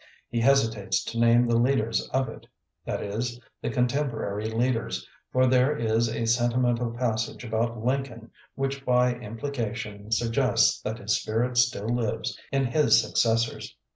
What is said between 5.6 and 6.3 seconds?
is a